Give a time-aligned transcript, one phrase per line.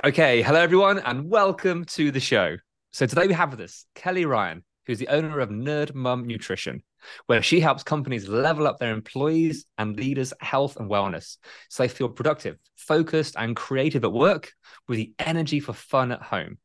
[0.00, 2.56] Okay, hello everyone, and welcome to the show.
[2.90, 6.82] So today we have with us Kelly Ryan, who's the owner of Nerd Mom Nutrition,
[7.26, 11.36] where she helps companies level up their employees and leaders' health and wellness
[11.68, 14.52] so they feel productive, focused, and creative at work
[14.88, 16.58] with the energy for fun at home.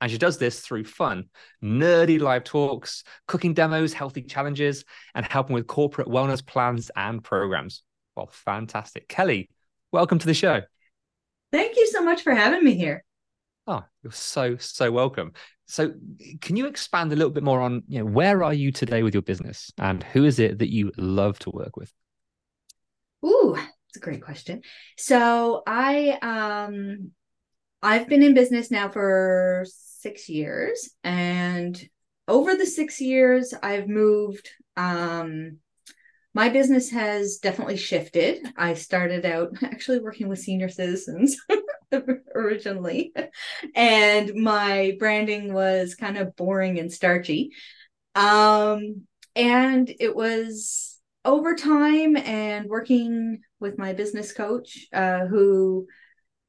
[0.00, 1.24] And she does this through fun,
[1.62, 7.82] nerdy live talks, cooking demos, healthy challenges, and helping with corporate wellness plans and programs.
[8.16, 9.08] Well, fantastic.
[9.08, 9.50] Kelly,
[9.90, 10.62] welcome to the show.
[11.52, 13.04] Thank you so much for having me here.
[13.66, 15.32] Oh, you're so so welcome.
[15.66, 15.92] So,
[16.40, 19.14] can you expand a little bit more on you know where are you today with
[19.14, 21.92] your business, and who is it that you love to work with?
[23.24, 24.62] Ooh, that's a great question.
[24.96, 27.12] So I um
[27.82, 31.80] I've been in business now for six years, and
[32.26, 34.48] over the six years, I've moved.
[34.76, 35.58] Um,
[36.34, 38.46] my business has definitely shifted.
[38.56, 41.36] I started out actually working with senior citizens
[42.34, 43.12] originally,
[43.74, 47.50] and my branding was kind of boring and starchy.
[48.14, 55.86] Um, and it was over time and working with my business coach, uh, who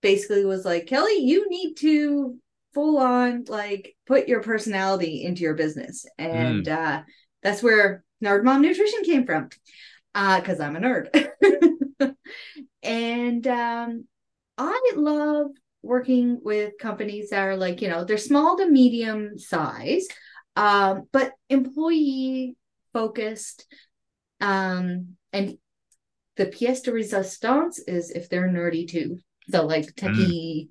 [0.02, 2.38] basically was like, Kelly, you need to
[2.74, 6.06] full on like put your personality into your business.
[6.18, 7.04] And uh,
[7.44, 9.50] that's where Nerd Mom Nutrition came from.
[10.16, 11.08] Uh, because I'm a nerd.
[12.84, 14.06] and um
[14.58, 15.48] I love
[15.82, 20.08] working with companies that are like, you know, they're small to medium size,
[20.56, 22.56] um, but employee
[22.94, 23.66] focused.
[24.40, 25.58] Um, and
[26.38, 29.20] the pièce de resistance is if they're nerdy too.
[29.50, 30.70] So like techie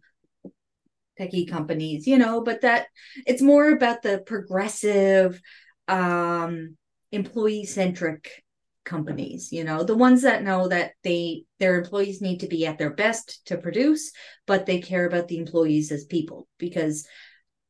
[1.21, 2.87] techie companies, you know, but that
[3.27, 5.41] it's more about the progressive
[5.89, 6.77] um
[7.12, 8.43] employee centric
[8.84, 12.78] companies you know the ones that know that they their employees need to be at
[12.78, 14.11] their best to produce
[14.47, 17.06] but they care about the employees as people because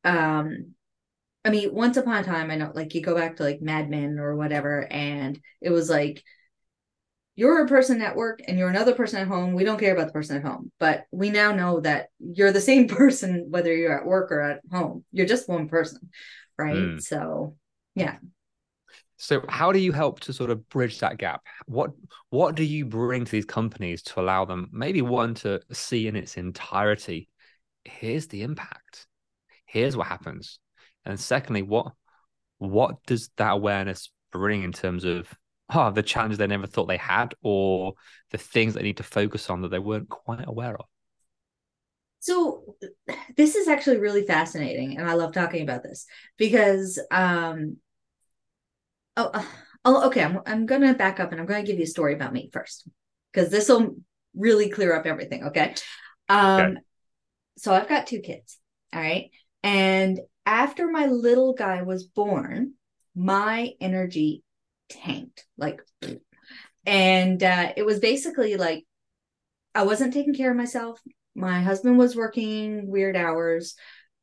[0.05, 0.73] um
[1.45, 3.91] i mean once upon a time i know like you go back to like mad
[3.91, 6.23] men or whatever and it was like
[7.35, 9.53] you're a person at work and you're another person at home.
[9.53, 12.61] We don't care about the person at home but we now know that you're the
[12.61, 15.03] same person whether you're at work or at home.
[15.11, 16.09] You're just one person
[16.57, 16.75] right?
[16.75, 17.01] Mm.
[17.01, 17.55] so
[17.95, 18.17] yeah
[19.23, 21.43] So, how do you help to sort of bridge that gap?
[21.65, 21.91] What
[22.29, 26.17] what do you bring to these companies to allow them maybe one to see in
[26.17, 27.29] its entirety?
[27.85, 29.07] Here's the impact.
[29.65, 30.59] Here's what happens,
[31.05, 31.93] and secondly, what
[32.57, 35.33] what does that awareness bring in terms of
[35.73, 37.93] oh, the challenges they never thought they had, or
[38.31, 40.85] the things they need to focus on that they weren't quite aware of?
[42.19, 42.75] So
[43.37, 46.07] this is actually really fascinating, and I love talking about this
[46.37, 47.77] because um
[49.17, 49.49] oh,
[49.85, 52.33] oh okay, I'm I'm gonna back up and I'm gonna give you a story about
[52.33, 52.87] me first
[53.31, 53.95] because this will
[54.35, 55.45] really clear up everything.
[55.45, 55.75] Okay.
[56.29, 56.75] Um Okay.
[57.57, 58.57] so I've got two kids,
[58.93, 59.29] all right,
[59.63, 62.73] and after my little guy was born,
[63.15, 64.43] my energy
[64.89, 65.81] tanked like
[66.85, 68.85] and uh it was basically like
[69.73, 70.99] I wasn't taking care of myself
[71.35, 73.75] my husband was working weird hours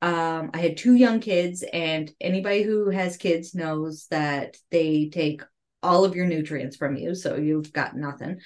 [0.02, 5.42] um i had two young kids and anybody who has kids knows that they take
[5.82, 8.40] all of your nutrients from you so you've got nothing.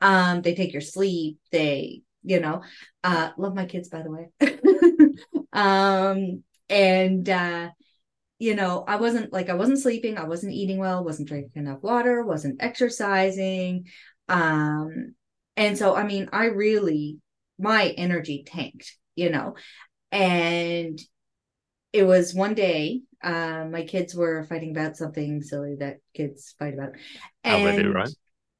[0.00, 2.62] Um they take your sleep they you know
[3.04, 4.28] uh love my kids by the way.
[5.52, 7.70] Um and uh
[8.38, 11.82] you know i wasn't like i wasn't sleeping i wasn't eating well wasn't drinking enough
[11.82, 13.86] water wasn't exercising.
[14.28, 15.14] Um
[15.56, 17.18] and so i mean i really
[17.58, 19.56] my energy tanked you know
[20.12, 21.00] and
[21.92, 26.74] it was one day um my kids were fighting about something silly that kids fight
[26.74, 26.90] about
[27.44, 28.08] How they do, right?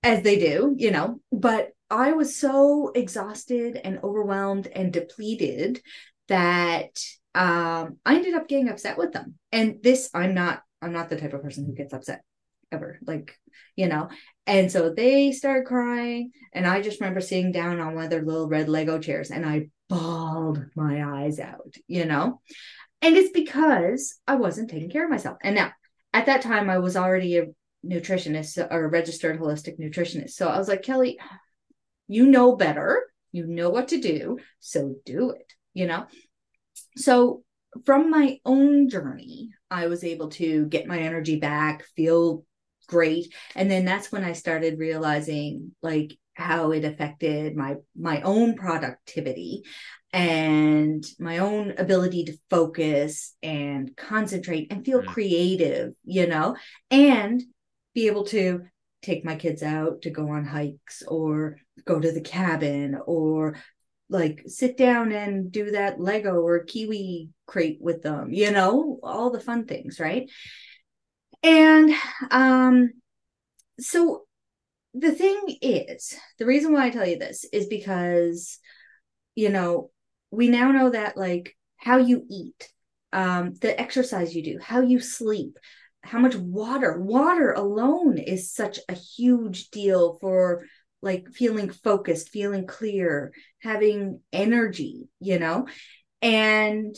[0.03, 5.83] as they do you know but I was so exhausted and overwhelmed and depleted
[6.29, 6.97] that
[7.35, 9.35] um, I ended up getting upset with them.
[9.51, 12.23] And this, I'm not, I'm not the type of person who gets upset
[12.71, 13.01] ever.
[13.05, 13.37] Like,
[13.75, 14.09] you know.
[14.51, 18.25] And so they started crying, and I just remember sitting down on one of their
[18.25, 22.41] little red Lego chairs, and I bawled my eyes out, you know.
[23.01, 25.39] And it's because I wasn't taking care of myself.
[25.45, 25.71] And now,
[26.13, 27.47] at that time, I was already a
[27.87, 30.31] nutritionist uh, or a registered holistic nutritionist.
[30.31, 31.21] So I was like, Kelly,
[32.09, 33.05] you know better.
[33.31, 34.41] You know what to do.
[34.59, 36.07] So do it, you know?
[36.97, 37.45] So
[37.87, 42.45] from my own journey, I was able to get my energy back, feel
[42.91, 43.33] great.
[43.55, 49.63] And then that's when I started realizing like how it affected my my own productivity
[50.13, 55.07] and my own ability to focus and concentrate and feel mm.
[55.07, 56.57] creative, you know,
[56.91, 57.41] and
[57.95, 58.63] be able to
[59.03, 63.57] take my kids out to go on hikes or go to the cabin or
[64.09, 69.31] like sit down and do that Lego or Kiwi crate with them, you know, all
[69.31, 70.29] the fun things, right?
[71.43, 71.93] And
[72.31, 72.91] um
[73.81, 74.23] so
[74.95, 78.59] the thing is, the reason why I tell you this is because
[79.37, 79.91] you know,
[80.31, 82.71] we now know that like how you eat,
[83.13, 85.59] um the exercise you do, how you sleep,
[86.03, 90.67] how much water water alone is such a huge deal for
[91.03, 93.33] like feeling focused feeling clear
[93.63, 95.67] having energy you know?
[96.23, 96.95] And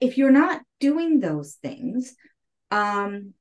[0.00, 2.14] if you're not doing those things
[2.70, 3.34] um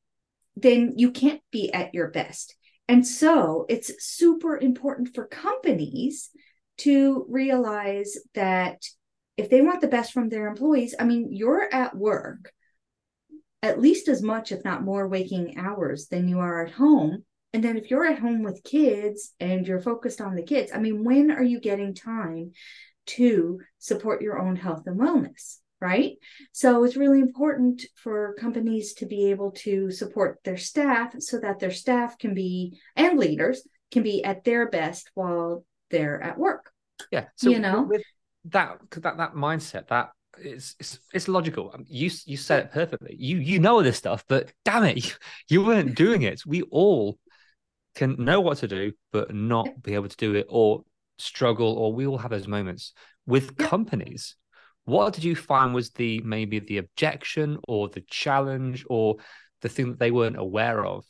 [0.61, 2.55] then you can't be at your best
[2.87, 6.29] and so it's super important for companies
[6.77, 8.83] to realize that
[9.35, 12.51] if they want the best from their employees i mean you're at work
[13.63, 17.23] at least as much, if not more, waking hours than you are at home.
[17.53, 20.79] And then if you're at home with kids and you're focused on the kids, I
[20.79, 22.51] mean, when are you getting time
[23.07, 25.57] to support your own health and wellness?
[25.79, 26.17] Right.
[26.53, 31.59] So it's really important for companies to be able to support their staff so that
[31.59, 36.71] their staff can be, and leaders can be at their best while they're at work.
[37.11, 37.25] Yeah.
[37.35, 38.01] So, you know, with
[38.45, 40.09] that, that, that mindset, that
[40.39, 41.71] it's, it's it's logical.
[41.73, 43.15] Um, you you said it perfectly.
[43.17, 45.11] You you know this stuff, but damn it, you,
[45.49, 46.41] you weren't doing it.
[46.45, 47.17] We all
[47.95, 50.83] can know what to do, but not be able to do it, or
[51.17, 52.93] struggle, or we all have those moments
[53.25, 53.67] with yeah.
[53.67, 54.35] companies.
[54.87, 59.17] What did you find was the maybe the objection or the challenge or
[59.61, 61.03] the thing that they weren't aware of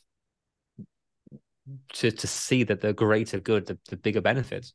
[1.92, 4.74] to to see that the greater good, the, the bigger benefits?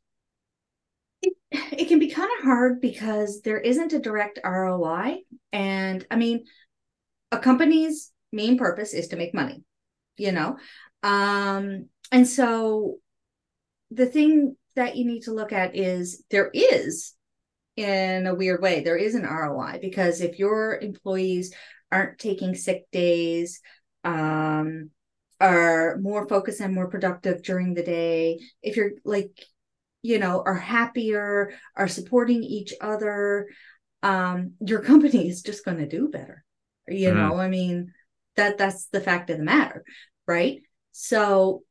[1.52, 5.18] it can be kind of hard because there isn't a direct ROI.
[5.52, 6.46] And I mean,
[7.30, 9.64] a company's main purpose is to make money,
[10.16, 10.56] you know?
[11.02, 13.00] Um, and so
[13.90, 17.12] the thing that you need to look at is there is,
[17.76, 21.52] in a weird way, there is an ROI because if your employees
[21.90, 23.60] aren't taking sick days,
[24.04, 24.90] um,
[25.40, 29.44] are more focused and more productive during the day, if you're like
[30.04, 33.48] you know are happier are supporting each other
[34.02, 36.44] um your company is just going to do better.
[36.86, 37.16] You mm.
[37.16, 37.92] know i mean
[38.36, 39.84] that that's the fact of the matter
[40.26, 40.60] right?
[40.92, 41.62] So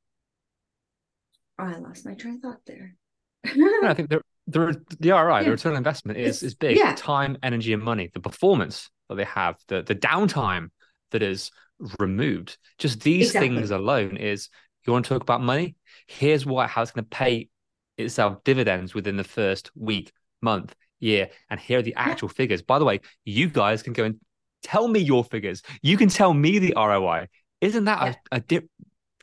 [1.60, 2.96] oh, i lost my train of thought there.
[3.46, 4.22] I think the,
[4.54, 5.44] the, the ROI, yeah.
[5.44, 6.78] the return on investment is is big.
[6.78, 6.96] Yeah.
[6.96, 8.10] Time, energy, and money.
[8.14, 10.70] The performance that they have, the the downtime
[11.12, 11.52] that is
[12.00, 12.58] removed.
[12.78, 13.56] Just these exactly.
[13.56, 14.50] things alone is
[14.86, 15.76] you want to talk about money.
[16.08, 17.50] Here's why how it's going to pay
[17.98, 21.30] itself dividends within the first week, month, year.
[21.50, 22.34] And here are the actual yeah.
[22.34, 22.62] figures.
[22.62, 24.20] By the way, you guys can go and
[24.64, 25.62] tell me your figures.
[25.82, 27.28] You can tell me the ROI.
[27.62, 28.16] Isn't that yeah.
[28.32, 28.70] a, a, dip,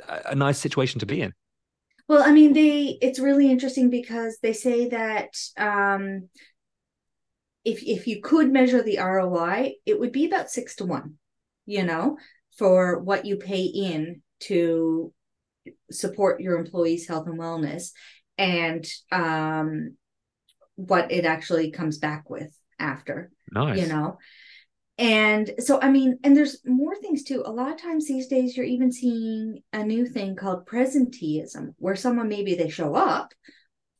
[0.08, 1.32] a nice situation to be in?
[2.10, 6.28] Well, I mean, they it's really interesting because they say that um,
[7.64, 11.18] if if you could measure the ROI, it would be about six to one,
[11.66, 12.18] you know,
[12.58, 15.12] for what you pay in to
[15.92, 17.92] support your employees' health and wellness
[18.36, 19.96] and um,
[20.74, 23.30] what it actually comes back with after.
[23.52, 23.78] Nice.
[23.78, 24.18] You know?
[25.00, 27.42] And so, I mean, and there's more things too.
[27.46, 31.96] A lot of times these days, you're even seeing a new thing called presenteeism, where
[31.96, 33.32] someone maybe they show up,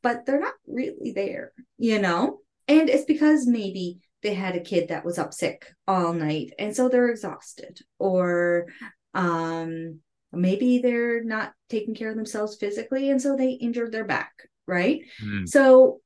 [0.03, 2.41] but they're not really there, you know?
[2.69, 6.75] And it's because maybe they had a kid that was up sick all night and
[6.77, 8.67] so they're exhausted or
[9.15, 9.99] um
[10.33, 14.33] maybe they're not taking care of themselves physically and so they injured their back
[14.67, 15.49] right mm.
[15.49, 16.01] so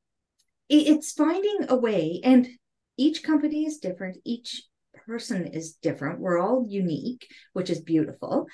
[0.68, 2.48] it's finding a way and
[2.96, 4.62] each company is different each
[5.06, 6.20] person is different.
[6.20, 8.46] We're all unique which is beautiful.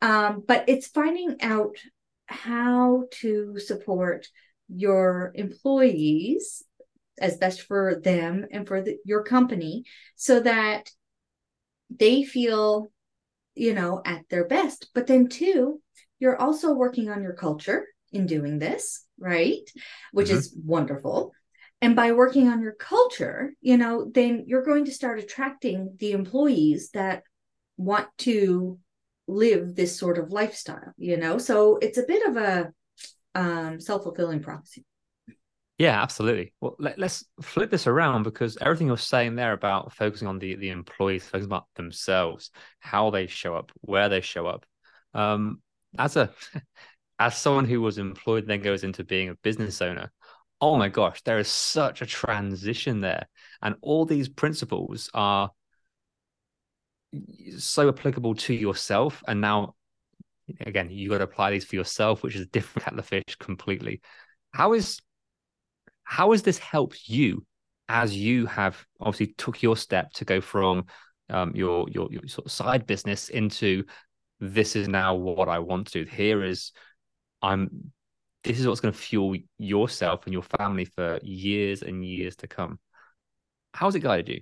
[0.00, 1.76] Um, but it's finding out
[2.26, 4.26] how to support
[4.68, 6.62] your employees
[7.20, 9.84] as best for them and for the, your company
[10.16, 10.90] so that
[11.90, 12.90] they feel
[13.54, 14.88] you know at their best.
[14.94, 15.80] But then two
[16.18, 19.68] you're also working on your culture in doing this right?
[20.12, 20.38] Which mm-hmm.
[20.38, 21.32] is wonderful
[21.84, 26.12] and by working on your culture you know then you're going to start attracting the
[26.12, 27.22] employees that
[27.76, 28.78] want to
[29.26, 32.72] live this sort of lifestyle you know so it's a bit of a
[33.34, 34.84] um, self-fulfilling prophecy
[35.76, 36.52] yeah, absolutely.
[36.60, 40.54] Well, let, us flip this around because everything you're saying there about focusing on the
[40.54, 44.64] the employees, focusing about themselves, how they show up, where they show up.
[45.14, 45.60] Um,
[45.98, 46.30] as a
[47.18, 50.12] as someone who was employed then goes into being a business owner,
[50.64, 53.28] oh my gosh, there is such a transition there,
[53.60, 55.50] and all these principles are
[57.58, 59.22] so applicable to yourself.
[59.28, 59.74] And now,
[60.60, 64.00] again, you got to apply these for yourself, which is different at the fish completely.
[64.54, 65.00] How is
[66.04, 67.44] how has this helped you
[67.90, 70.86] as you have obviously took your step to go from
[71.28, 73.84] um, your, your your sort of side business into
[74.40, 76.10] this is now what I want to do.
[76.10, 76.72] Here is
[77.42, 77.92] I'm
[78.44, 82.46] this is what's going to fuel yourself and your family for years and years to
[82.46, 82.78] come.
[83.72, 84.40] How's it guided you?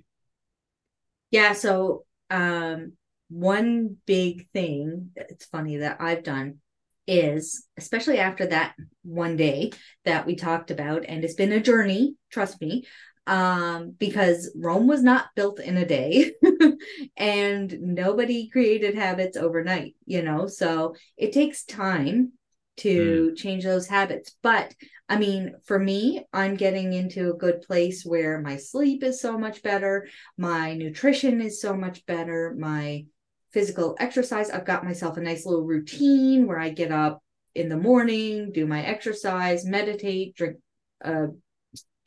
[1.31, 2.93] Yeah, so um
[3.29, 6.59] one big thing it's funny that I've done
[7.07, 9.71] is especially after that one day
[10.05, 12.85] that we talked about and it's been a journey trust me
[13.27, 16.31] um because rome was not built in a day
[17.17, 22.31] and nobody created habits overnight you know so it takes time
[22.77, 23.37] to mm.
[23.37, 24.73] change those habits but
[25.07, 29.37] i mean for me i'm getting into a good place where my sleep is so
[29.37, 33.05] much better my nutrition is so much better my
[33.53, 34.49] physical exercise.
[34.49, 37.23] I've got myself a nice little routine where I get up
[37.55, 40.57] in the morning, do my exercise, meditate, drink
[41.05, 41.27] uh,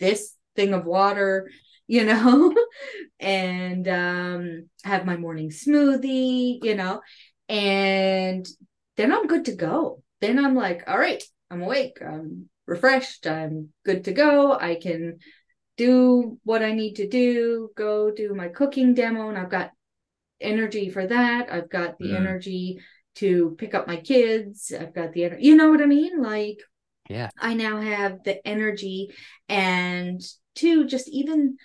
[0.00, 1.48] this thing of water,
[1.86, 2.52] you know,
[3.20, 7.00] and um, have my morning smoothie, you know,
[7.48, 8.44] and
[8.96, 10.02] then I'm good to go.
[10.20, 14.52] Then I'm like, all right, I'm awake, I'm refreshed, I'm good to go.
[14.52, 15.18] I can
[15.76, 19.70] do what I need to do, go do my cooking demo, and I've got
[20.40, 21.52] energy for that.
[21.52, 22.16] I've got the mm.
[22.16, 22.80] energy
[23.16, 24.72] to pick up my kids.
[24.78, 26.22] I've got the energy, you know what I mean?
[26.22, 26.60] Like,
[27.08, 29.10] yeah, I now have the energy
[29.48, 30.20] and
[30.56, 31.56] to just even,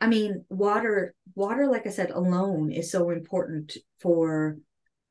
[0.00, 4.56] I mean, water, water, like I said, alone is so important for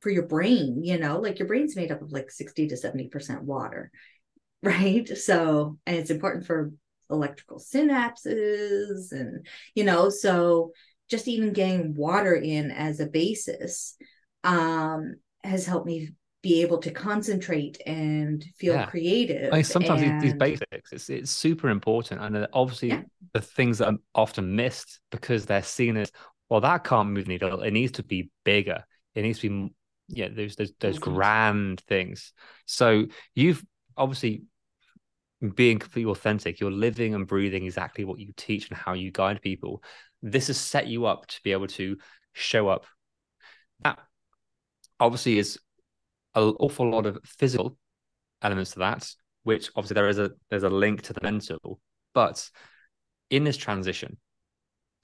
[0.06, 3.08] for your brain you know like your brain's made up of like 60 to 70
[3.08, 3.90] percent water
[4.62, 6.70] right so and it's important for
[7.10, 10.70] electrical synapses and you know so
[11.10, 13.96] just even getting water in as a basis
[14.44, 16.10] um, has helped me
[16.40, 18.86] be able to concentrate and feel yeah.
[18.86, 19.52] creative.
[19.52, 20.20] I mean, sometimes and...
[20.20, 22.20] these, these, basics, it's, it's super important.
[22.20, 23.02] And obviously, yeah.
[23.34, 26.12] the things that are often missed because they're seen as,
[26.48, 27.62] well, that can't move needle.
[27.62, 28.84] It needs to be bigger.
[29.16, 29.74] It needs to be,
[30.08, 31.14] yeah, those there's, there's mm-hmm.
[31.14, 32.32] grand things.
[32.66, 33.64] So you've
[33.96, 34.44] obviously
[35.54, 39.42] being completely authentic, you're living and breathing exactly what you teach and how you guide
[39.42, 39.82] people
[40.22, 41.96] this has set you up to be able to
[42.32, 42.84] show up.
[43.82, 43.98] That
[44.98, 45.58] obviously is
[46.34, 47.76] an awful lot of physical
[48.42, 49.10] elements to that,
[49.44, 51.80] which obviously there is a there's a link to the mental.
[52.14, 52.48] But
[53.30, 54.16] in this transition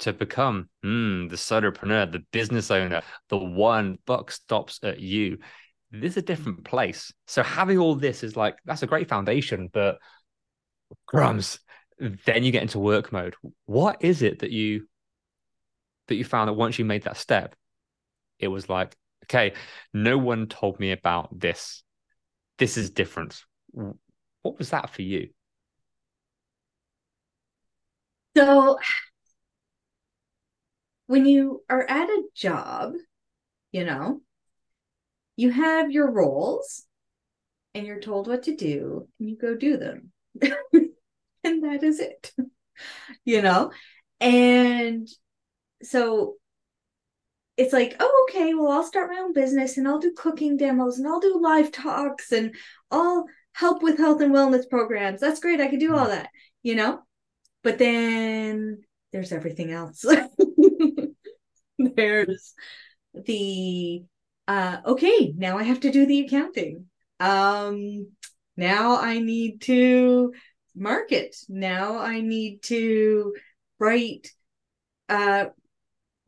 [0.02, 5.38] to become mm, the solopreneur, the business owner, the one buck stops at you.
[5.90, 7.12] This is a different place.
[7.26, 9.98] So having all this is like that's a great foundation, but
[11.06, 11.58] crumbs.
[11.98, 13.36] Then you get into work mode.
[13.66, 14.88] What is it that you
[16.08, 17.54] that you found that once you made that step,
[18.40, 19.52] it was like, okay,
[19.94, 21.84] no one told me about this.
[22.58, 23.40] This is different.
[23.70, 25.28] What was that for you?
[28.36, 28.78] So,
[31.12, 32.94] when you are at a job,
[33.70, 34.22] you know,
[35.36, 36.86] you have your roles
[37.74, 40.10] and you're told what to do and you go do them.
[41.44, 42.32] and that is it,
[43.26, 43.72] you know?
[44.22, 45.06] And
[45.82, 46.36] so
[47.58, 50.96] it's like, oh, okay, well, I'll start my own business and I'll do cooking demos
[50.96, 52.54] and I'll do live talks and
[52.90, 55.20] I'll help with health and wellness programs.
[55.20, 55.60] That's great.
[55.60, 56.12] I can do all mm.
[56.12, 56.30] that,
[56.62, 57.02] you know?
[57.62, 58.80] But then
[59.12, 60.06] there's everything else.
[61.96, 62.54] there's
[63.14, 64.02] the
[64.48, 66.86] uh okay, now I have to do the accounting.
[67.20, 68.08] Um
[68.56, 70.32] now I need to
[70.74, 71.36] market.
[71.48, 73.34] Now I need to
[73.78, 74.30] write
[75.08, 75.46] uh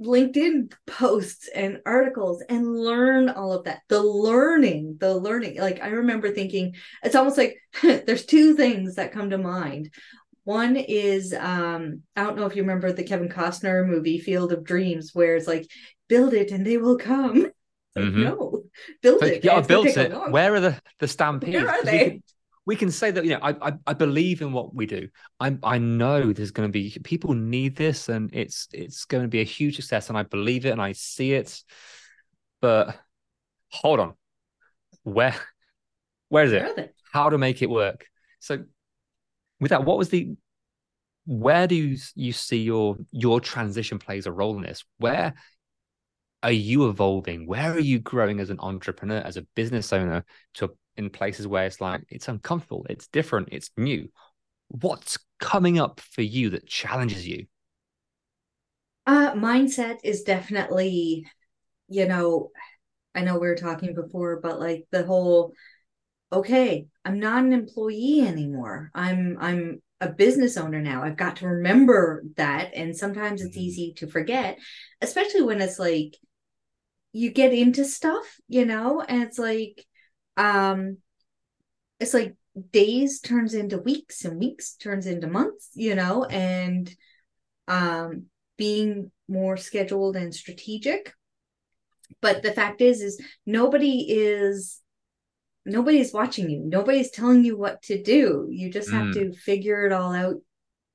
[0.00, 3.82] LinkedIn posts and articles and learn all of that.
[3.88, 5.60] The learning, the learning.
[5.60, 9.92] Like I remember thinking, it's almost like there's two things that come to mind.
[10.44, 14.64] One is um, I don't know if you remember the Kevin Costner movie Field of
[14.64, 15.66] Dreams, where it's like,
[16.08, 17.50] build it and they will come.
[17.96, 18.22] Mm-hmm.
[18.24, 18.62] No,
[19.02, 19.44] build it.
[19.44, 20.12] Yeah, I built it.
[20.30, 21.54] Where are the the stampedes?
[21.54, 22.22] Where are they?
[22.66, 25.08] we can say that you know I, I, I believe in what we do.
[25.40, 29.28] I I know there's going to be people need this and it's it's going to
[29.28, 31.62] be a huge success and I believe it and I see it.
[32.60, 32.96] But
[33.70, 34.14] hold on,
[35.02, 35.36] where
[36.28, 36.76] where is it?
[36.76, 38.06] Where How to make it work?
[38.40, 38.64] So
[39.64, 40.36] with that, what was the
[41.24, 44.84] where do you see your your transition plays a role in this?
[44.98, 45.32] Where
[46.42, 47.46] are you evolving?
[47.46, 50.22] Where are you growing as an entrepreneur, as a business owner
[50.56, 54.10] to in places where it's like it's uncomfortable, it's different, it's new.
[54.68, 57.46] What's coming up for you that challenges you?
[59.06, 61.26] Uh mindset is definitely,
[61.88, 62.50] you know,
[63.14, 65.54] I know we were talking before, but like the whole
[66.34, 68.90] okay, I'm not an employee anymore.
[68.94, 71.02] I'm I'm a business owner now.
[71.02, 72.72] I've got to remember that.
[72.74, 73.64] And sometimes it's mm-hmm.
[73.64, 74.58] easy to forget,
[75.00, 76.16] especially when it's like
[77.12, 79.84] you get into stuff, you know, and it's like
[80.36, 80.98] um
[82.00, 82.34] it's like
[82.70, 86.94] days turns into weeks and weeks turns into months you know and
[87.66, 88.26] um
[88.56, 91.12] being more scheduled and strategic
[92.20, 94.80] but the fact is is nobody is
[95.64, 96.62] nobody's watching you.
[96.64, 98.48] Nobody's telling you what to do.
[98.50, 99.14] You just have mm.
[99.14, 100.36] to figure it all out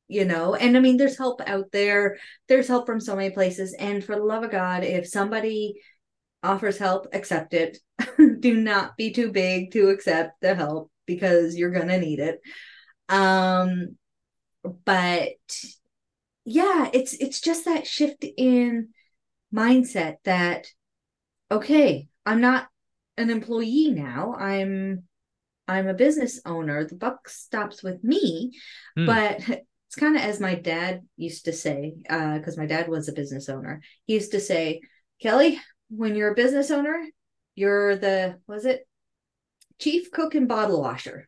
[0.10, 0.56] you know?
[0.56, 2.18] And i mean there's help out there.
[2.50, 3.74] There's help from so many places.
[3.80, 5.76] And for the love of god if somebody
[6.44, 7.78] offers help accept it.
[8.40, 12.42] Do not be too big to accept the help because you're going to need it.
[13.08, 13.96] Um
[14.86, 15.38] but
[16.44, 18.90] yeah, it's it's just that shift in
[19.54, 20.68] mindset that
[21.52, 22.68] okay, I'm not
[23.20, 24.34] an employee now.
[24.34, 25.04] I'm
[25.68, 26.86] I'm a business owner.
[26.86, 28.54] The buck stops with me.
[28.98, 29.06] Hmm.
[29.06, 33.08] But it's kind of as my dad used to say, because uh, my dad was
[33.08, 33.82] a business owner.
[34.06, 34.82] He used to say,
[35.22, 37.06] Kelly, when you're a business owner,
[37.56, 38.88] you're the was it
[39.80, 41.28] chief cook and bottle washer.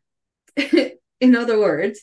[1.19, 2.01] In other words,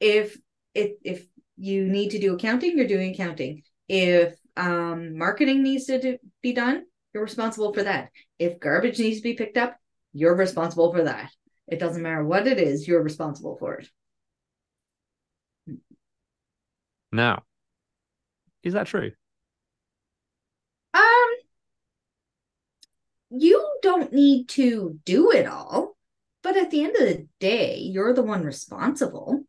[0.00, 0.36] if
[0.74, 3.62] if if you need to do accounting, you're doing accounting.
[3.88, 6.84] If um, marketing needs to do, be done,
[7.14, 8.10] you're responsible for that.
[8.38, 9.78] If garbage needs to be picked up,
[10.12, 11.30] you're responsible for that.
[11.68, 13.88] It doesn't matter what it is, you're responsible for it.
[17.12, 17.44] Now,
[18.64, 19.12] is that true?
[20.92, 21.02] Um,
[23.30, 25.96] you don't need to do it all.
[26.42, 29.44] But at the end of the day, you're the one responsible,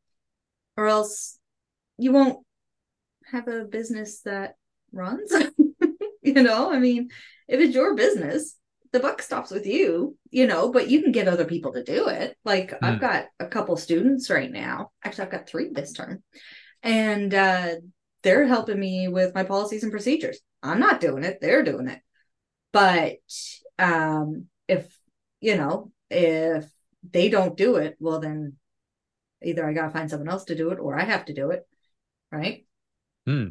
[0.78, 1.38] or else
[1.98, 2.46] you won't
[3.26, 4.56] have a business that
[4.94, 5.34] runs.
[6.36, 7.10] you know, I mean,
[7.48, 8.56] if it's your business,
[8.92, 12.08] the buck stops with you, you know, but you can get other people to do
[12.08, 12.38] it.
[12.46, 12.78] Like mm.
[12.82, 14.92] I've got a couple students right now.
[15.04, 16.24] Actually, I've got three this term.
[16.82, 17.76] And uh,
[18.24, 20.40] they're helping me with my policies and procedures.
[20.64, 22.02] I'm not doing it, they're doing it.
[22.72, 23.18] But
[23.78, 24.98] um if
[25.42, 26.66] you know if
[27.12, 28.54] they don't do it well then
[29.44, 31.68] either i gotta find someone else to do it or i have to do it
[32.32, 32.66] right
[33.26, 33.50] hmm.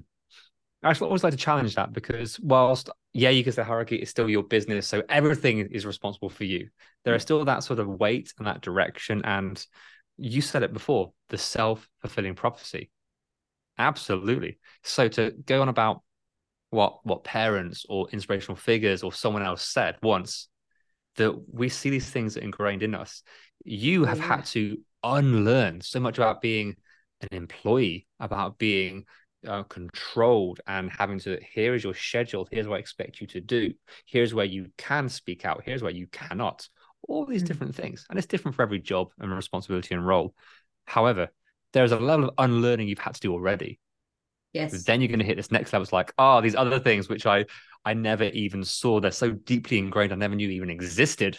[0.84, 4.10] I actually always like to challenge that because whilst yeah, you can say hierarchy is
[4.10, 6.68] still your business, so everything is responsible for you.
[7.04, 7.26] There is mm.
[7.26, 9.64] still that sort of weight and that direction, and
[10.16, 12.90] you said it before, the self fulfilling prophecy.
[13.78, 14.58] Absolutely.
[14.82, 16.02] So to go on about
[16.74, 20.48] what what parents or inspirational figures or someone else said once
[21.16, 23.22] that we see these things ingrained in us
[23.64, 24.36] you have yeah.
[24.36, 26.74] had to unlearn so much about being
[27.20, 29.04] an employee about being
[29.46, 33.40] uh, controlled and having to here is your schedule here's what i expect you to
[33.40, 33.72] do
[34.06, 36.68] here's where you can speak out here's where you cannot
[37.08, 37.48] all these mm-hmm.
[37.48, 40.34] different things and it's different for every job and responsibility and role
[40.86, 41.28] however
[41.72, 43.78] there's a level of unlearning you've had to do already
[44.54, 44.84] Yes.
[44.84, 45.82] Then you're going to hit this next level.
[45.82, 47.44] It's like, oh, these other things which I
[47.84, 49.00] I never even saw.
[49.00, 50.12] They're so deeply ingrained.
[50.12, 51.36] I never knew even existed.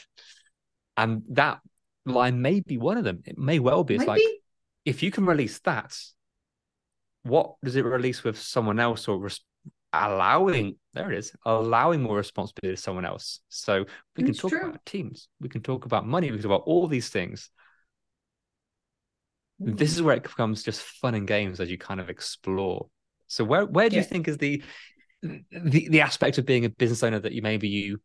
[0.98, 1.60] And that
[2.06, 3.24] line may be one of them.
[3.26, 3.96] It may well be.
[3.96, 4.22] It's like
[4.84, 5.98] if you can release that,
[7.26, 9.42] what does it release with someone else or res-
[9.94, 10.78] allowing?
[10.94, 13.40] There it is, allowing more responsibility to someone else.
[13.50, 13.86] So
[14.16, 14.70] we can talk true.
[14.70, 15.28] about teams.
[15.40, 16.32] We can talk about money.
[16.32, 17.50] We can talk about all these things.
[19.62, 19.76] Mm-hmm.
[19.76, 22.88] This is where it becomes just fun and games as you kind of explore
[23.28, 24.02] so where where do yeah.
[24.02, 24.64] you think is the
[25.22, 28.00] the the aspect of being a business owner that you maybe you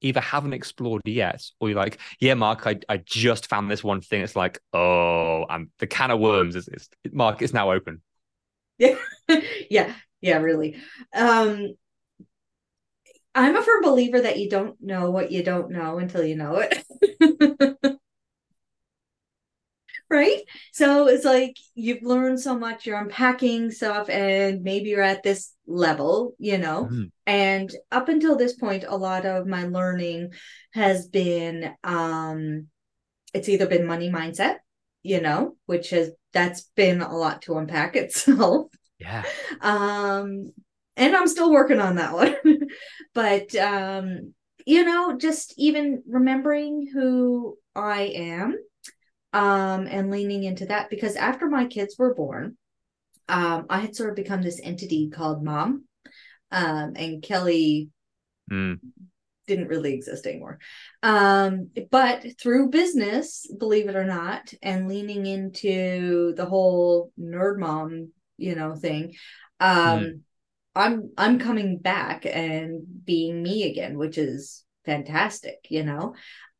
[0.00, 4.00] either haven't explored yet or you're like, yeah, Mark, I, I just found this one
[4.00, 4.22] thing.
[4.22, 8.00] It's like, oh, I'm the can of worms is, is Mark, it's now open.
[8.78, 8.96] Yeah.
[9.70, 9.94] yeah.
[10.20, 10.76] Yeah, really.
[11.14, 11.74] Um
[13.34, 16.56] I'm a firm believer that you don't know what you don't know until you know
[16.56, 18.00] it.
[20.10, 20.40] right?
[20.72, 25.52] So it's like you've learned so much, you're unpacking stuff, and maybe you're at this
[25.66, 26.84] level, you know.
[26.84, 27.04] Mm-hmm.
[27.26, 30.32] And up until this point, a lot of my learning
[30.72, 32.68] has been um
[33.34, 34.56] it's either been money mindset,
[35.02, 38.70] you know, which has that's been a lot to unpack itself.
[38.98, 39.24] Yeah.
[39.60, 40.52] Um
[40.96, 42.36] and I'm still working on that one.
[43.14, 44.34] but um
[44.66, 48.56] you know, just even remembering who I am
[49.32, 52.56] um and leaning into that because after my kids were born,
[53.28, 55.84] um I had sort of become this entity called mom.
[56.50, 57.90] Um and Kelly
[58.50, 58.78] mm.
[59.48, 60.60] Didn't really exist anymore.
[61.02, 68.12] Um but through business, believe it or not, and leaning into the whole nerd mom,
[68.36, 69.14] you know, thing,
[69.60, 70.20] um mm
[70.74, 76.14] I'm I'm coming back and being me again, which is fantastic, you know.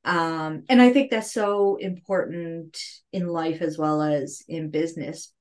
[0.05, 2.79] Um, and I think that's so important
[3.13, 5.33] in life as well as in business.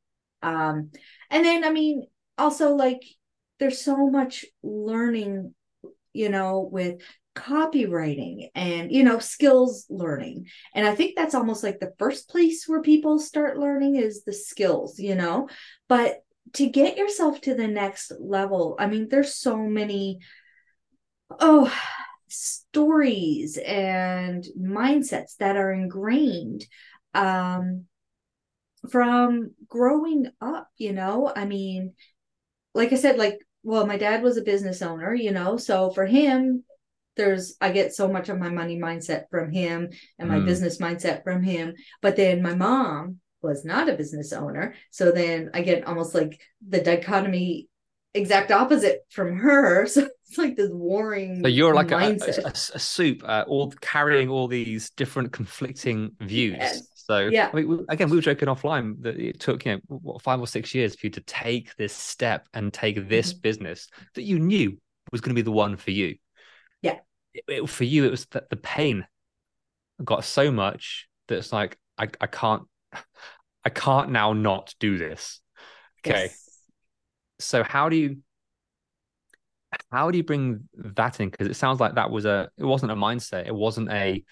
[0.44, 0.92] Um,
[1.30, 2.06] and then I mean,
[2.38, 3.02] also like
[3.60, 5.56] there's so much learning,
[6.14, 7.02] you know, with
[7.38, 10.48] copywriting and you know skills learning.
[10.74, 14.34] And i think that's almost like the first place where people start learning is the
[14.34, 15.48] skills you know?
[15.88, 16.24] But
[16.54, 20.20] to get yourself to the next level i mean there's so many
[21.42, 21.72] oh
[22.30, 26.66] stories and mindsets that are ingrained
[27.14, 27.86] um
[28.90, 31.32] from growing up you know?
[31.36, 31.94] I mean
[32.74, 35.58] like i said like well my dad was a business owner you know?
[35.58, 36.64] So for him
[37.18, 40.46] there's i get so much of my money mindset from him and my mm.
[40.46, 44.76] business mindset from him but then my mom was not a business owner.
[44.92, 47.68] So then I get almost like the dichotomy
[48.14, 49.88] exact opposite from her.
[49.98, 51.42] So it's like this warring.
[51.42, 56.58] So you're like a, a, a, soup, uh, all carrying all these different conflicting views.
[56.60, 56.82] Yes.
[56.96, 60.22] So yeah, I mean, again, we were joking offline that it took you know what,
[60.22, 63.40] five or six years for you to take this step and take this mm-hmm.
[63.40, 64.78] business that you knew
[65.14, 66.18] was going to be the one for you.
[66.82, 67.00] Yeah,
[67.34, 69.06] it, it, for you, it was that the pain
[70.04, 72.64] got so much that it's like I, I can't
[73.66, 75.42] I can't now not do this.
[76.06, 76.26] Okay.
[76.26, 76.60] Yes.
[77.40, 78.18] So how do you
[79.92, 81.30] how do you bring that in?
[81.30, 84.24] Because it sounds like that was a it wasn't a mindset, it wasn't a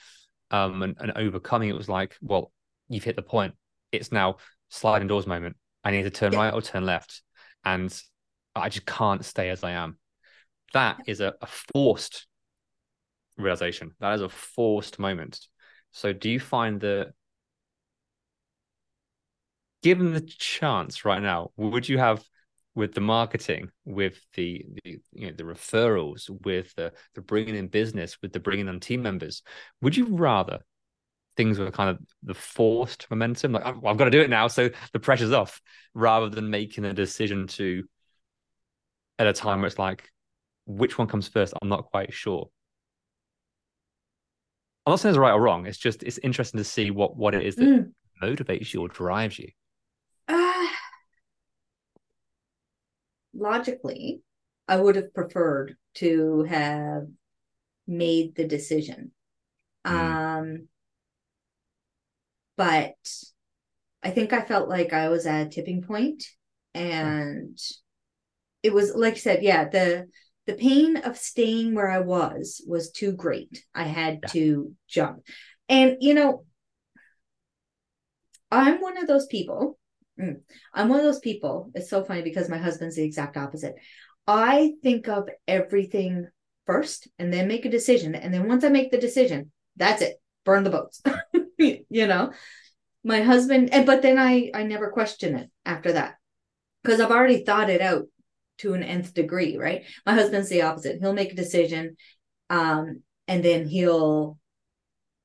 [0.52, 1.70] um an, an overcoming.
[1.70, 2.52] It was like, well,
[2.88, 3.54] you've hit the point.
[3.92, 4.38] It's now
[4.70, 5.56] sliding doors moment.
[5.84, 6.40] I need to turn yeah.
[6.40, 7.22] right or turn left.
[7.64, 7.94] And
[8.56, 9.98] I just can't stay as I am.
[10.74, 12.28] That is a, a forced
[13.38, 13.92] realization.
[14.00, 15.40] That is a forced moment.
[15.92, 17.14] So do you find that
[19.84, 22.24] given the chance right now, would you have
[22.74, 27.68] with the marketing, with the, the you know the referrals, with the the bringing in
[27.68, 29.44] business, with the bringing in team members,
[29.82, 30.60] would you rather
[31.38, 34.48] things were kind of the forced momentum, like well, I've got to do it now,
[34.48, 35.62] so the pressure's off,
[35.94, 37.84] rather than making a decision to
[39.20, 40.10] at a time where it's like,
[40.66, 41.54] which one comes first?
[41.62, 42.50] I'm not quite sure.
[44.86, 45.66] I'm not saying it's right or wrong.
[45.66, 47.92] It's just it's interesting to see what what it is that mm.
[48.22, 49.50] motivates you or drives you.
[53.36, 54.22] logically,
[54.68, 57.08] I would have preferred to have
[57.88, 59.12] made the decision.
[59.86, 59.92] Mm.
[59.92, 60.68] Um,
[62.58, 62.96] but
[64.02, 66.24] I think I felt like I was at a tipping point
[66.74, 67.58] and
[68.64, 70.08] it was like I said, yeah, the
[70.48, 73.64] the pain of staying where I was was too great.
[73.74, 74.28] I had yeah.
[74.30, 75.24] to jump.
[75.68, 76.46] And you know,
[78.52, 79.78] I'm one of those people
[80.20, 80.42] Mm.
[80.74, 81.72] I'm one of those people.
[81.76, 83.76] It's so funny because my husband's the exact opposite.
[84.28, 86.28] I think of everything
[86.66, 88.16] first and then make a decision.
[88.16, 90.16] And then once I make the decision, that's it.
[90.46, 91.02] Burn the boats.
[91.58, 92.32] you know?
[93.04, 96.16] My husband and but then I I never question it after that.
[96.82, 98.06] Because I've already thought it out
[98.60, 99.84] to an nth degree, right?
[100.06, 101.00] My husband's the opposite.
[101.00, 101.98] He'll make a decision
[102.50, 104.38] um and then he'll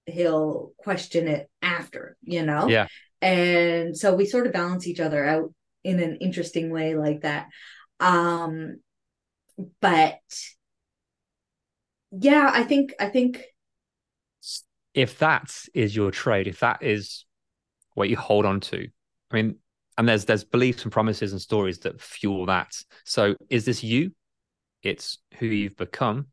[0.06, 2.68] he'll question it after, you know?
[2.68, 2.88] Yeah
[3.22, 5.52] and so we sort of balance each other out
[5.84, 7.48] in an interesting way like that
[7.98, 8.80] um
[9.80, 10.18] but
[12.10, 13.42] yeah i think i think
[14.94, 17.24] if that is your trade if that is
[17.94, 18.88] what you hold on to
[19.30, 19.56] i mean
[20.00, 24.12] and there's there's beliefs and promises and stories that fuel that so is this you
[24.82, 26.26] it's who you've become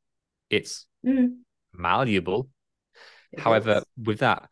[0.50, 1.36] it's mm.
[1.74, 2.48] malleable
[3.34, 3.84] it however is.
[4.06, 4.48] with that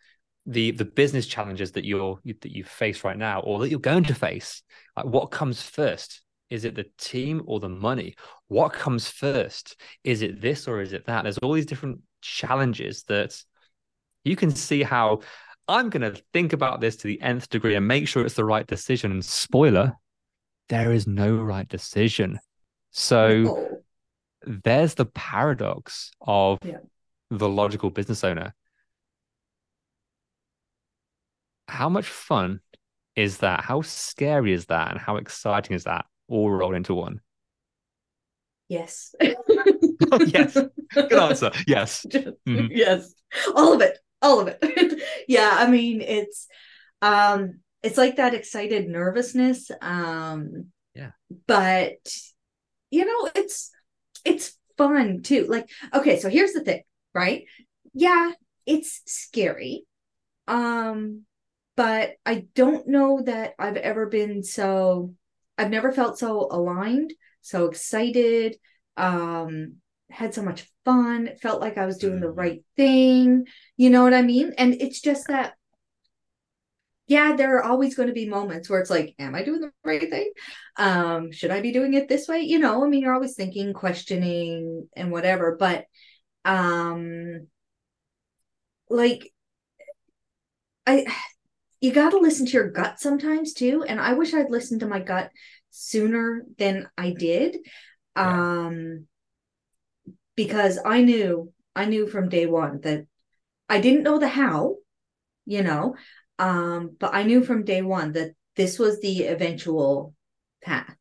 [0.46, 4.04] the the business challenges that you're that you face right now or that you're going
[4.04, 4.62] to face
[4.98, 8.14] like what comes first Is it the team or the money?
[8.50, 9.82] What comes first?
[10.04, 11.24] Is it this or is it that?
[11.24, 13.32] There's all these different challenges that
[14.24, 15.22] you can see how
[15.68, 18.46] I'm going to think about this to the nth degree and make sure it's the
[18.46, 19.12] right decision.
[19.12, 19.94] And spoiler,
[20.70, 22.40] there is no right decision.
[22.92, 23.82] So
[24.46, 26.78] there's the paradox of Yeah.
[27.32, 28.54] the logical business owner.
[31.68, 32.62] How much fun
[33.16, 33.64] is that?
[33.64, 34.92] How scary is that?
[34.92, 37.22] And how exciting is that all rolled into one?
[38.68, 39.14] Yes.
[39.22, 40.54] yes.
[40.94, 41.52] Good answer.
[41.68, 42.06] Yes.
[42.12, 42.70] Mhm.
[42.72, 43.14] Yes.
[43.56, 44.00] All of it.
[44.26, 45.02] All of it.
[45.28, 46.48] yeah, I mean it's
[47.02, 49.70] um it's like that excited nervousness.
[49.82, 51.12] Um Yeah.
[51.48, 52.00] But
[52.92, 53.72] you know, it's
[54.24, 55.46] it's fun too.
[55.48, 56.82] Like, okay, so here's the thing,
[57.14, 57.46] right?
[57.94, 58.32] Yeah,
[58.66, 59.86] it's scary.
[60.48, 61.24] Um,
[61.76, 65.14] but I don't know that I've ever been so
[65.58, 68.58] I've never felt so aligned, so excited,
[68.98, 69.76] um,
[70.10, 72.38] had so much fun, felt like I was doing the Mhm.
[72.38, 73.48] right thing.
[73.78, 74.54] You know what I mean?
[74.58, 75.56] And it's just that
[77.08, 79.72] yeah, there are always going to be moments where it's like, am I doing the
[79.84, 80.32] right thing?
[80.78, 82.40] Um, should I be doing it this way?
[82.42, 85.86] You know, I mean, you're always thinking, questioning, and whatever, but
[86.46, 87.48] um
[88.90, 89.34] like
[90.88, 91.06] I
[91.82, 94.88] you got to listen to your gut sometimes too, and I wish I'd listened to
[94.88, 95.32] my gut
[95.72, 97.58] sooner than I did.
[98.22, 98.46] Yeah.
[98.68, 99.08] Um
[100.36, 103.06] because I knew I knew from day one that
[103.68, 104.76] I didn't know the how,
[105.46, 105.96] you know,
[106.40, 110.14] um, but I knew from day one that this was the eventual
[110.64, 110.96] path.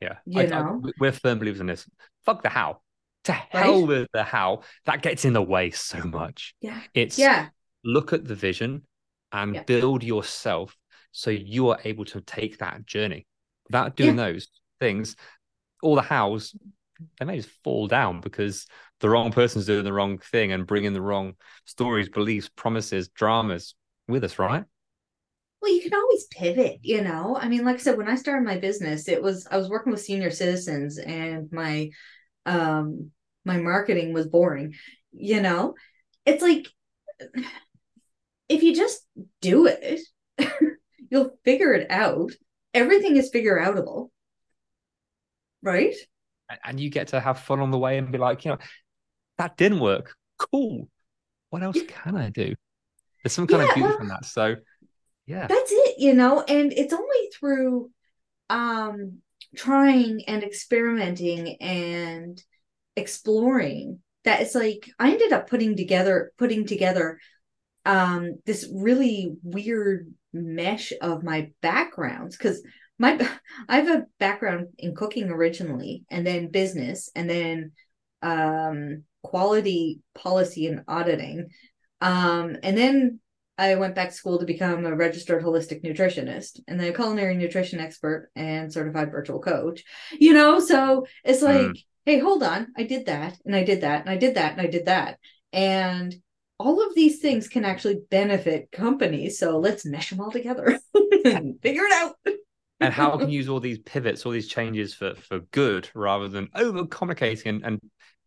[0.00, 0.18] Yeah.
[0.26, 0.82] You I- I- know?
[0.98, 1.88] we're firm believers in this.
[2.24, 2.80] Fuck the how.
[3.24, 4.62] To hell with the how.
[4.86, 6.54] That gets in the way so much.
[6.60, 6.80] Yeah.
[6.94, 7.48] It's Yeah.
[7.84, 8.86] look at the vision
[9.32, 9.62] and Yeah.
[9.64, 10.76] build yourself
[11.12, 13.26] so you are able to take that journey.
[13.66, 14.48] Without doing those
[14.80, 15.14] things,
[15.82, 16.56] all the hows,
[17.18, 18.66] they may just fall down because
[19.00, 21.34] the wrong person's doing the wrong thing and bringing the wrong
[21.64, 23.74] stories, beliefs, promises, dramas
[24.06, 24.64] with us, right?
[25.60, 27.36] Well, you can always pivot, you know.
[27.36, 29.92] I mean, like I said, when I started my business, it was I was working
[29.92, 31.90] with senior citizens and my
[32.46, 33.10] um
[33.44, 34.74] my marketing was boring,
[35.12, 35.74] you know.
[36.24, 36.68] It's like
[38.48, 39.04] if you just
[39.40, 40.00] do it,
[41.10, 42.32] you'll figure it out.
[42.72, 44.10] Everything is figure outable.
[45.60, 45.94] Right?
[46.64, 48.58] And you get to have fun on the way and be like, you know,
[49.38, 50.14] that didn't work.
[50.38, 50.88] Cool.
[51.50, 52.54] What else can I do?
[53.24, 54.26] There's some kind Yeah, of beauty from that.
[54.26, 54.56] So,
[55.26, 55.48] yeah.
[55.48, 57.90] that's it you know and it's only through
[58.50, 59.18] um
[59.56, 62.42] trying and experimenting and
[62.96, 67.20] exploring that it's like i ended up putting together putting together
[67.86, 72.62] um this really weird mesh of my backgrounds because
[72.98, 73.18] my
[73.68, 77.72] i have a background in cooking originally and then business and then
[78.22, 81.48] um quality policy and auditing
[82.00, 83.20] um and then
[83.60, 87.36] I went back to school to become a registered holistic nutritionist and then a culinary
[87.36, 89.82] nutrition expert and certified virtual coach.
[90.12, 91.84] You know, so it's like, Mm.
[92.04, 94.60] hey, hold on, I did that and I did that and I did that and
[94.60, 95.18] I did that.
[95.52, 96.14] And
[96.60, 99.40] all of these things can actually benefit companies.
[99.40, 100.78] So let's mesh them all together
[101.24, 102.14] and figure it out.
[102.80, 106.28] And how can you use all these pivots, all these changes for for good rather
[106.28, 107.80] than overcomplicating and, and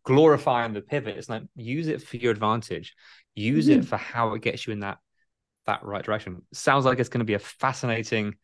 [0.04, 1.16] glorifying the pivot.
[1.16, 2.94] It's like use it for your advantage.
[3.34, 3.84] Use it Mhm.
[3.86, 4.98] for how it gets you in that
[5.66, 6.42] that right direction.
[6.52, 8.34] Sounds like it's going to be a fascinating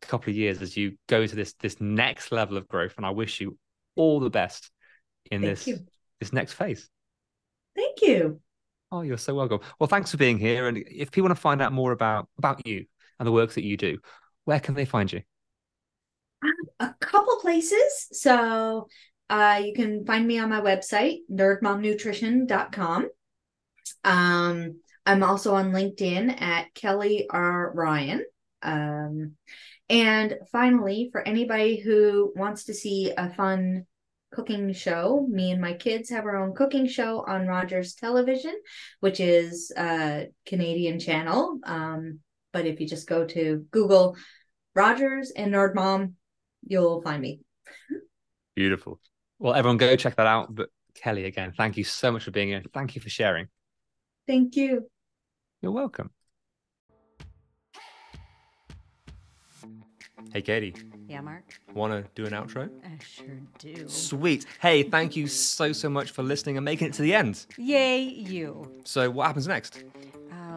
[0.00, 2.94] couple of years as you go to this this next level of growth.
[2.96, 3.58] And I wish you
[3.96, 4.70] all the best
[5.30, 5.78] in Thank this you.
[6.20, 6.88] this next phase.
[7.74, 8.40] Thank you.
[8.90, 9.60] Oh, you're so welcome.
[9.78, 10.68] Well, thanks for being here.
[10.68, 12.86] And if people want to find out more about about you
[13.18, 13.98] and the work that you do,
[14.44, 15.22] where can they find you?
[16.80, 18.08] A couple places.
[18.12, 18.88] So
[19.30, 23.08] uh, you can find me on my website, nerdmomnutrition.com.
[24.04, 27.72] Um, I'm also on LinkedIn at Kelly R.
[27.74, 28.24] Ryan.
[28.62, 29.32] Um,
[29.88, 33.86] and finally, for anybody who wants to see a fun
[34.32, 38.54] cooking show, me and my kids have our own cooking show on Rogers Television,
[39.00, 41.58] which is a Canadian channel.
[41.64, 42.20] Um,
[42.52, 44.16] but if you just go to Google
[44.74, 46.16] Rogers and Nerd Mom,
[46.66, 47.40] you'll find me.
[48.54, 49.00] Beautiful.
[49.38, 50.54] Well, everyone go check that out.
[50.54, 52.62] But Kelly, again, thank you so much for being here.
[52.74, 53.48] Thank you for sharing.
[54.26, 54.88] Thank you.
[55.62, 56.10] You're welcome.
[60.32, 60.74] Hey, Katie,
[61.08, 61.44] Yeah, Mark?
[61.72, 62.68] want to do an outro?
[62.84, 63.88] I sure do.
[63.88, 64.44] Sweet.
[64.60, 67.46] Hey, thank you so, so much for listening and making it to the end.
[67.56, 68.82] Yay, you.
[68.84, 69.84] So, what happens next?